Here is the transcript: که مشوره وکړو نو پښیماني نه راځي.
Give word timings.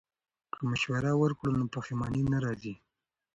که 0.53 0.59
مشوره 0.69 1.11
وکړو 1.15 1.51
نو 1.59 1.65
پښیماني 1.75 2.21
نه 2.31 2.37
راځي. 2.45 2.73